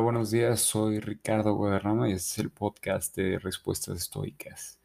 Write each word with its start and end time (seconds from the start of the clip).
buenos 0.00 0.30
días, 0.30 0.60
soy 0.60 0.98
Ricardo 0.98 1.54
Guadarrama 1.54 2.08
y 2.08 2.12
este 2.12 2.30
es 2.30 2.38
el 2.38 2.50
podcast 2.50 3.14
de 3.14 3.38
Respuestas 3.38 3.98
Estoicas. 3.98 4.78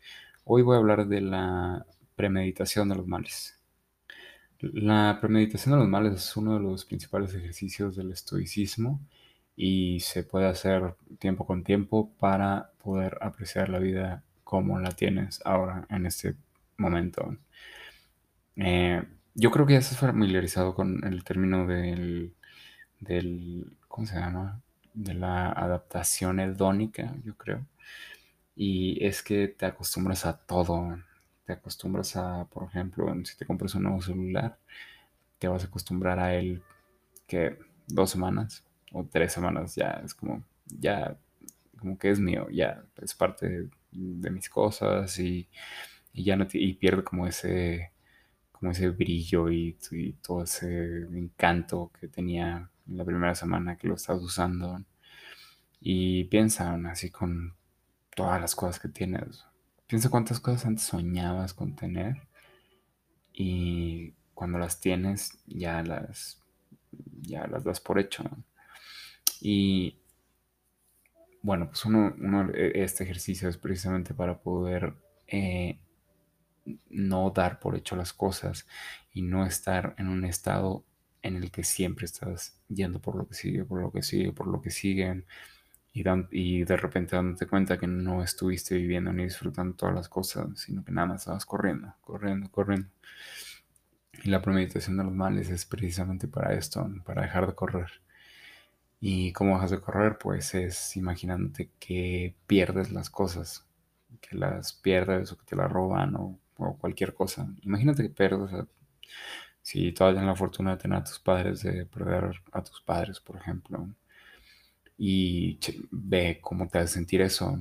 Hoy 0.44 0.62
voy 0.62 0.76
a 0.76 0.80
hablar 0.80 1.08
de 1.08 1.22
la 1.22 1.86
premeditación 2.18 2.90
de 2.90 2.96
los 2.96 3.08
males. 3.08 3.58
La 4.60 5.20
premeditación 5.22 5.76
de 5.76 5.80
los 5.80 5.88
males 5.88 6.16
es 6.16 6.36
uno 6.36 6.56
de 6.56 6.60
los 6.60 6.84
principales 6.84 7.34
ejercicios 7.34 7.96
del 7.96 8.12
estoicismo 8.12 9.00
y 9.56 10.02
se 10.02 10.24
puede 10.24 10.48
hacer 10.48 10.96
tiempo 11.18 11.46
con 11.46 11.64
tiempo 11.64 12.12
para 12.20 12.72
poder 12.84 13.18
apreciar 13.22 13.70
la 13.70 13.80
vida 13.80 14.22
como 14.44 14.82
la 14.82 14.92
tienes 14.92 15.42
ahora 15.46 15.88
en 15.90 16.06
este 16.08 16.36
momento. 16.76 17.38
Eh, 18.58 19.02
yo 19.34 19.50
creo 19.50 19.66
que 19.66 19.74
ya 19.74 19.80
estás 19.80 20.00
familiarizado 20.00 20.76
con 20.76 21.06
el 21.06 21.24
término 21.24 21.66
del, 21.66 22.34
del 23.00 23.78
¿cómo 23.88 24.06
se 24.06 24.16
llama? 24.16 24.62
De 24.94 25.14
la 25.14 25.52
adaptación 25.52 26.40
hedónica, 26.40 27.16
yo 27.24 27.36
creo. 27.36 27.66
Y 28.56 29.04
es 29.06 29.24
que 29.24 29.48
te 29.48 29.66
acostumbras 29.66 30.26
a 30.26 30.38
todo. 30.38 30.98
Te 31.46 31.54
acostumbras 31.54 32.16
a, 32.16 32.46
por 32.46 32.66
ejemplo, 32.68 33.14
si 33.26 33.36
te 33.38 33.46
compras 33.46 33.76
un 33.76 33.84
nuevo 33.84 34.02
celular, 34.02 34.58
te 35.40 35.48
vas 35.48 35.64
a 35.64 35.68
acostumbrar 35.68 36.20
a 36.20 36.36
él 36.36 36.62
que 37.28 37.58
dos 37.88 38.12
semanas 38.12 38.64
o 38.92 39.06
tres 39.06 39.34
semanas 39.34 39.76
ya 39.76 40.02
es 40.06 40.14
como, 40.14 40.44
ya, 40.68 41.18
como 41.80 41.98
que 41.98 42.12
es 42.12 42.20
mío, 42.20 42.48
ya 42.50 42.84
es 43.02 43.14
parte 43.14 43.70
de, 43.92 44.32
mis 44.32 44.50
cosas 44.50 45.20
y, 45.20 45.48
ya 46.14 46.36
no 46.36 46.48
y 46.54 46.74
pierde 46.74 47.04
como 47.04 47.28
ese, 47.28 47.92
como 48.52 48.72
ese 48.72 48.90
brillo 48.90 49.50
y, 49.50 49.78
y 49.92 50.14
todo 50.14 50.44
ese 50.44 51.04
encanto 51.12 51.92
que 52.00 52.08
tenía 52.08 52.70
la 52.88 53.06
primera 53.06 53.36
semana 53.36 53.78
que 53.78 53.88
lo 53.88 53.96
estás 53.96 54.22
usando. 54.22 54.84
Y 55.80 56.26
piensa 56.26 56.80
así 56.90 57.10
con 57.10 57.56
todas 58.16 58.40
las 58.40 58.56
cosas 58.56 58.80
que 58.80 58.90
tienes. 58.90 59.46
Piensa 59.88 60.10
cuántas 60.10 60.40
cosas 60.40 60.66
antes 60.66 60.86
soñabas 60.86 61.54
con 61.54 61.76
tener 61.76 62.28
y 63.34 64.14
cuando 64.34 64.58
las 64.60 64.80
tienes 64.80 65.38
ya 65.46 65.84
las, 65.84 66.42
ya 67.22 67.48
las 67.48 67.64
das 67.64 67.80
por 67.80 68.00
hecho. 68.00 68.24
Y 69.42 69.98
bueno, 71.42 71.68
pues 71.68 71.84
uno, 71.86 72.16
e, 72.54 72.84
este 72.84 73.04
ejercicio 73.04 73.50
es 73.50 73.58
precisamente 73.58 74.14
para 74.14 74.40
poder 74.40 74.94
eh, 75.28 75.80
no 76.90 77.32
dar 77.32 77.60
por 77.60 77.76
hecho 77.76 77.96
las 77.96 78.14
cosas 78.14 78.66
y 79.14 79.22
no 79.22 79.46
estar 79.46 79.96
en 79.98 80.08
un 80.08 80.24
estado 80.24 80.86
en 81.24 81.38
el 81.38 81.52
que 81.52 81.64
siempre 81.64 82.06
estás 82.06 82.60
yendo 82.70 83.00
por 83.00 83.16
lo 83.16 83.28
que 83.28 83.34
sigue, 83.34 83.66
por 83.66 83.82
lo 83.82 83.92
que 83.92 84.04
sigue, 84.04 84.34
por 84.34 84.48
lo 84.48 84.62
que 84.62 84.72
siguen, 84.72 85.26
y, 85.94 86.04
y 86.32 86.64
de 86.66 86.78
repente 86.78 87.16
dándote 87.16 87.48
cuenta 87.48 87.78
que 87.80 87.88
no 87.88 88.24
estuviste 88.24 88.76
viviendo 88.76 89.14
ni 89.14 89.24
disfrutando 89.24 89.76
todas 89.76 89.96
las 89.96 90.10
cosas, 90.10 90.48
sino 90.60 90.84
que 90.84 90.92
nada 90.92 91.08
más 91.08 91.22
estabas 91.22 91.46
corriendo, 91.46 91.94
corriendo, 92.02 92.50
corriendo. 92.52 92.90
Y 94.24 94.30
la 94.30 94.42
premeditación 94.42 94.98
de 94.98 95.04
los 95.04 95.14
males 95.14 95.50
es 95.50 95.66
precisamente 95.66 96.28
para 96.28 96.54
esto, 96.54 96.90
para 97.06 97.24
dejar 97.24 97.48
de 97.48 97.56
correr. 97.56 97.92
¿Y 99.00 99.34
cómo 99.34 99.56
dejas 99.56 99.72
de 99.72 99.82
correr? 99.82 100.18
Pues 100.18 100.56
es 100.56 100.96
imaginándote 100.98 101.70
que 101.80 102.36
pierdes 102.48 102.92
las 102.92 103.10
cosas, 103.10 103.66
que 104.22 104.36
las 104.38 104.74
pierdes 104.74 105.32
o 105.32 105.38
que 105.38 105.46
te 105.46 105.56
las 105.56 105.72
roban 105.72 106.16
o, 106.16 106.40
o 106.58 106.78
cualquier 106.78 107.14
cosa. 107.14 107.48
Imagínate 107.64 108.04
que 108.04 108.10
pierdes 108.10 108.52
si 109.64 109.94
todavía 109.94 110.20
tienes 110.20 110.34
la 110.34 110.36
fortuna 110.36 110.72
de 110.72 110.78
tener 110.78 111.00
a 111.00 111.04
tus 111.04 111.20
padres, 111.20 111.64
de 111.64 111.86
perder 111.86 112.42
a 112.52 112.64
tus 112.64 112.82
padres, 112.82 113.20
por 113.22 113.38
ejemplo, 113.38 113.88
y 114.98 115.58
ve 115.92 116.40
cómo 116.42 116.68
te 116.68 116.80
hace 116.80 116.96
sentir 116.96 117.22
eso, 117.22 117.58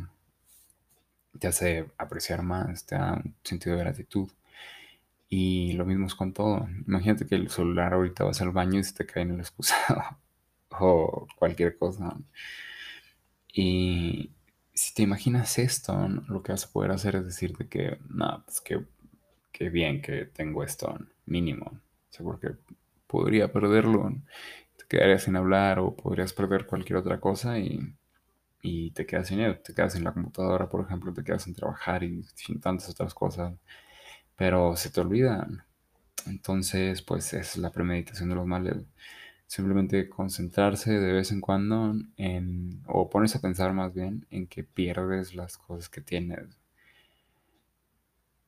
te 1.38 1.46
hace 1.48 1.86
apreciar 1.98 2.42
más, 2.42 2.84
te 2.86 2.96
da 2.96 3.14
un 3.14 3.34
sentido 3.44 3.76
de 3.76 3.84
gratitud. 3.84 4.28
Y 5.28 5.72
lo 5.74 5.86
mismo 5.86 6.06
es 6.06 6.14
con 6.14 6.32
todo. 6.34 6.68
Imagínate 6.86 7.26
que 7.26 7.36
el 7.36 7.50
celular 7.50 7.94
ahorita 7.94 8.24
vas 8.24 8.40
al 8.42 8.50
baño 8.50 8.80
y 8.80 8.84
se 8.84 8.94
te 8.94 9.06
cae 9.06 9.22
en 9.22 9.32
el 9.32 9.40
excusado 9.40 10.02
o 10.80 11.26
cualquier 11.36 11.78
cosa. 11.78 12.16
Y 13.54 14.30
si 14.74 14.94
te 14.94 15.02
imaginas 15.02 15.58
esto, 15.58 16.08
lo 16.28 16.42
que 16.42 16.52
vas 16.52 16.64
a 16.66 16.72
poder 16.72 16.90
hacer 16.92 17.16
es 17.16 17.26
decirte 17.26 17.69
que, 17.69 17.98
no, 18.10 18.42
pues 18.44 18.60
que, 18.60 18.84
que 19.52 19.70
bien 19.70 20.02
que 20.02 20.26
tengo 20.26 20.64
esto 20.64 20.98
mínimo 21.26 21.80
porque 22.20 22.50
podría 23.06 23.52
perderlo, 23.52 24.12
te 24.76 24.84
quedarías 24.88 25.22
sin 25.24 25.36
hablar 25.36 25.78
o 25.78 25.94
podrías 25.96 26.32
perder 26.32 26.66
cualquier 26.66 26.96
otra 26.98 27.20
cosa 27.20 27.58
y, 27.58 27.94
te 28.94 29.06
quedas 29.06 29.28
sin 29.28 29.40
ello, 29.40 29.58
te 29.60 29.74
quedas 29.74 29.94
sin 29.94 30.04
la 30.04 30.12
computadora, 30.12 30.68
por 30.68 30.84
ejemplo, 30.84 31.12
te 31.12 31.24
quedas 31.24 31.42
sin 31.44 31.54
trabajar 31.54 32.04
y 32.04 32.22
sin 32.34 32.60
tantas 32.60 32.90
otras 32.90 33.14
cosas, 33.14 33.54
pero 34.36 34.76
se 34.76 34.90
te 34.90 35.00
olvidan. 35.00 35.64
Entonces, 36.26 37.02
pues 37.02 37.32
es 37.34 37.56
la 37.56 37.70
premeditación 37.70 38.28
de 38.28 38.36
los 38.36 38.46
males. 38.46 38.76
Simplemente 39.46 40.08
concentrarse 40.08 40.92
de 40.98 41.12
vez 41.12 41.32
en 41.32 41.40
cuando 41.40 41.94
en, 42.16 42.82
o 42.86 43.10
pones 43.10 43.36
a 43.36 43.40
pensar 43.40 43.72
más 43.72 43.92
bien 43.94 44.26
en 44.30 44.46
que 44.46 44.64
pierdes 44.64 45.34
las 45.34 45.58
cosas 45.58 45.88
que 45.88 46.00
tienes. 46.00 46.58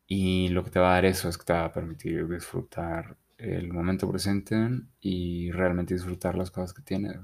Y 0.06 0.48
lo 0.48 0.64
que 0.64 0.70
te 0.70 0.78
va 0.78 0.92
a 0.92 0.94
dar 0.94 1.04
eso 1.04 1.28
es 1.28 1.38
que 1.38 1.44
te 1.44 1.52
va 1.52 1.66
a 1.66 1.72
permitir 1.72 2.26
disfrutar 2.28 3.16
el 3.38 3.72
momento 3.72 4.10
presente 4.10 4.56
y 5.00 5.50
realmente 5.52 5.94
disfrutar 5.94 6.36
las 6.36 6.50
cosas 6.50 6.72
que 6.72 6.82
tiene. 6.82 7.20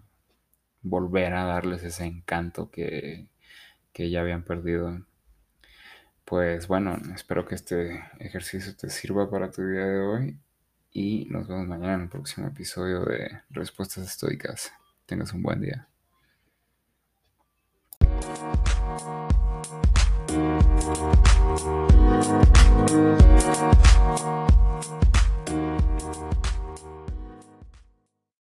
Volver 0.82 1.34
a 1.34 1.44
darles 1.44 1.82
ese 1.82 2.04
encanto 2.04 2.71
que, 2.71 3.28
que 3.93 4.10
ya 4.10 4.21
habían 4.21 4.44
perdido. 4.44 5.06
Pues 6.25 6.69
bueno, 6.69 6.97
espero 7.15 7.47
que 7.47 7.54
este 7.54 8.03
ejercicio 8.19 8.75
te 8.76 8.88
sirva 8.88 9.31
para 9.31 9.50
tu 9.50 9.66
día 9.66 9.84
de 9.84 9.98
hoy 9.98 10.38
y 10.93 11.26
nos 11.31 11.48
vemos 11.48 11.66
mañana 11.66 11.94
en 11.94 12.00
el 12.03 12.09
próximo 12.09 12.48
episodio 12.48 13.04
de 13.04 13.42
Respuestas 13.50 14.04
Estoicas. 14.06 14.72
Tengas 15.06 15.32
un 15.32 15.42
buen 15.42 15.60
día. 15.60 15.88